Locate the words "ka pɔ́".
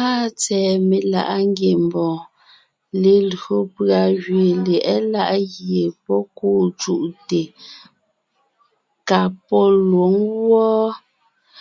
9.08-9.64